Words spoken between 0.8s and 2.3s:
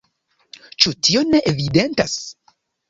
Ĉu tio ne evidentas?